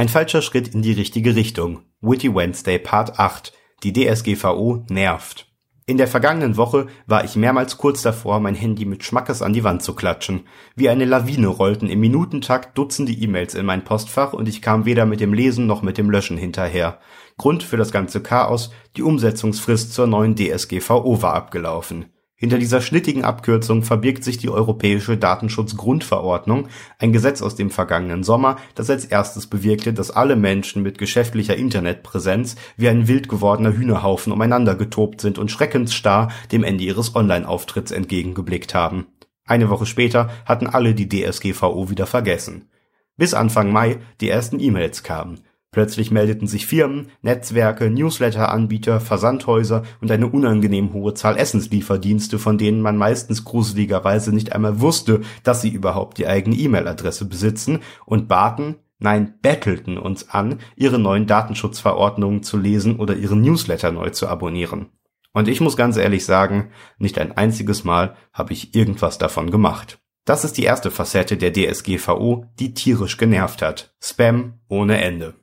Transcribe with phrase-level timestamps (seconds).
[0.00, 1.80] Ein falscher Schritt in die richtige Richtung.
[2.00, 3.52] Witty Wednesday Part 8.
[3.82, 5.46] Die DSGVO nervt.
[5.84, 9.62] In der vergangenen Woche war ich mehrmals kurz davor, mein Handy mit Schmackes an die
[9.62, 10.46] Wand zu klatschen.
[10.74, 15.04] Wie eine Lawine rollten im Minutentakt Dutzende E-Mails in mein Postfach und ich kam weder
[15.04, 16.98] mit dem Lesen noch mit dem Löschen hinterher.
[17.36, 22.06] Grund für das ganze Chaos, die Umsetzungsfrist zur neuen DSGVO war abgelaufen.
[22.40, 26.68] Hinter dieser schnittigen Abkürzung verbirgt sich die Europäische Datenschutzgrundverordnung,
[26.98, 31.54] ein Gesetz aus dem vergangenen Sommer, das als erstes bewirkte, dass alle Menschen mit geschäftlicher
[31.54, 37.90] Internetpräsenz wie ein wild gewordener Hühnerhaufen umeinander getobt sind und schreckensstarr dem Ende ihres Online-Auftritts
[37.90, 39.08] entgegengeblickt haben.
[39.44, 42.70] Eine Woche später hatten alle die DSGVO wieder vergessen.
[43.18, 45.40] Bis Anfang Mai die ersten E-Mails kamen.
[45.72, 52.82] Plötzlich meldeten sich Firmen, Netzwerke, Newsletter-Anbieter, Versandhäuser und eine unangenehm hohe Zahl Essenslieferdienste, von denen
[52.82, 58.76] man meistens gruseligerweise nicht einmal wusste, dass sie überhaupt die eigene E-Mail-Adresse besitzen und baten,
[58.98, 64.90] nein, bettelten uns an, ihre neuen Datenschutzverordnungen zu lesen oder ihren Newsletter neu zu abonnieren.
[65.32, 70.00] Und ich muss ganz ehrlich sagen, nicht ein einziges Mal habe ich irgendwas davon gemacht.
[70.24, 73.94] Das ist die erste Facette der DSGVO, die tierisch genervt hat.
[74.00, 75.39] Spam ohne Ende.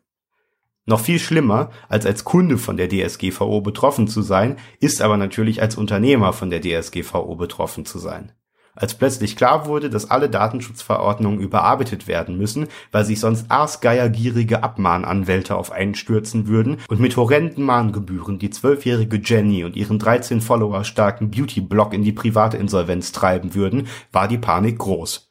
[0.89, 5.61] Noch viel schlimmer, als als Kunde von der DSGVO betroffen zu sein, ist aber natürlich
[5.61, 8.31] als Unternehmer von der DSGVO betroffen zu sein.
[8.73, 15.57] Als plötzlich klar wurde, dass alle Datenschutzverordnungen überarbeitet werden müssen, weil sich sonst arsgeiergierige Abmahnanwälte
[15.57, 20.85] auf einen stürzen würden und mit horrenden Mahngebühren die zwölfjährige Jenny und ihren 13 Follower
[20.85, 25.26] starken Beauty-Blog in die private Insolvenz treiben würden, war die Panik groß.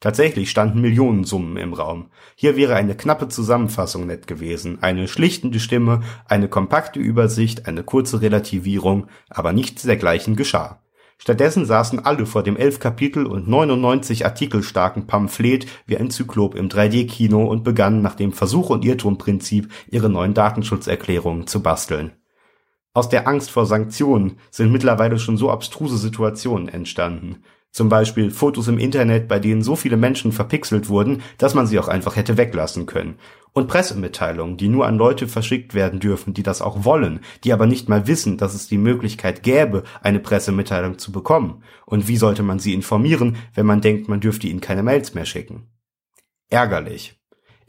[0.00, 2.10] Tatsächlich standen Millionensummen im Raum.
[2.36, 8.22] Hier wäre eine knappe Zusammenfassung nett gewesen, eine schlichtende Stimme, eine kompakte Übersicht, eine kurze
[8.22, 10.80] Relativierung, aber nichts dergleichen geschah.
[11.20, 16.54] Stattdessen saßen alle vor dem elf Kapitel und 99 Artikel starken Pamphlet wie ein Zyklop
[16.54, 22.12] im 3D-Kino und begannen nach dem Versuch- und Irrtumprinzip ihre neuen Datenschutzerklärungen zu basteln.
[22.94, 27.42] Aus der Angst vor Sanktionen sind mittlerweile schon so abstruse Situationen entstanden.
[27.70, 31.78] Zum Beispiel Fotos im Internet, bei denen so viele Menschen verpixelt wurden, dass man sie
[31.78, 33.18] auch einfach hätte weglassen können.
[33.52, 37.66] Und Pressemitteilungen, die nur an Leute verschickt werden dürfen, die das auch wollen, die aber
[37.66, 41.62] nicht mal wissen, dass es die Möglichkeit gäbe, eine Pressemitteilung zu bekommen.
[41.86, 45.26] Und wie sollte man sie informieren, wenn man denkt, man dürfte ihnen keine Mails mehr
[45.26, 45.68] schicken?
[46.50, 47.17] Ärgerlich.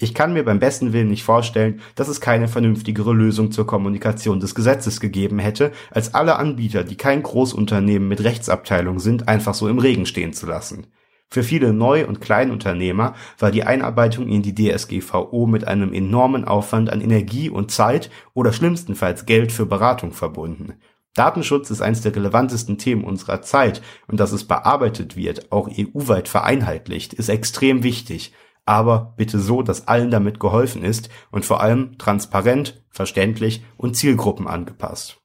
[0.02, 4.40] Ich kann mir beim besten Willen nicht vorstellen, dass es keine vernünftigere Lösung zur Kommunikation
[4.40, 9.68] des Gesetzes gegeben hätte, als alle Anbieter, die kein Großunternehmen mit Rechtsabteilung sind, einfach so
[9.68, 10.88] im Regen stehen zu lassen.
[11.28, 16.90] Für viele Neu- und Kleinunternehmer war die Einarbeitung in die DSGVO mit einem enormen Aufwand
[16.90, 20.76] an Energie und Zeit oder schlimmstenfalls Geld für Beratung verbunden.
[21.14, 26.30] Datenschutz ist eines der relevantesten Themen unserer Zeit und dass es bearbeitet wird, auch EU-weit
[26.30, 28.32] vereinheitlicht, ist extrem wichtig
[28.70, 34.48] aber bitte so, dass allen damit geholfen ist und vor allem transparent, verständlich und Zielgruppen
[34.48, 35.18] angepasst.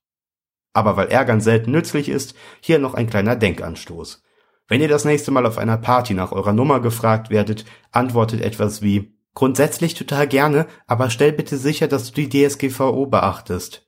[0.72, 4.22] Aber weil Ärgern selten nützlich ist, hier noch ein kleiner Denkanstoß.
[4.66, 8.80] Wenn ihr das nächste Mal auf einer Party nach eurer Nummer gefragt werdet, antwortet etwas
[8.80, 13.83] wie Grundsätzlich total gerne, aber stell bitte sicher, dass du die DSGVO beachtest.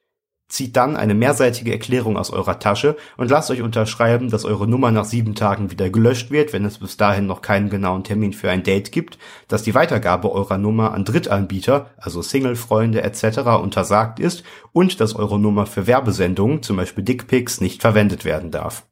[0.48, 4.92] Zieht dann eine mehrseitige Erklärung aus eurer Tasche und lasst euch unterschreiben, dass eure Nummer
[4.92, 8.48] nach sieben Tagen wieder gelöscht wird, wenn es bis dahin noch keinen genauen Termin für
[8.48, 9.18] ein Date gibt,
[9.48, 13.38] dass die Weitergabe eurer Nummer an Drittanbieter, also Single-Freunde etc.
[13.60, 18.86] untersagt ist und dass eure Nummer für Werbesendungen, zum Beispiel Dickpics, nicht verwendet werden darf.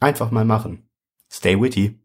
[0.00, 0.88] Einfach mal machen.
[1.32, 1.98] Stay witty.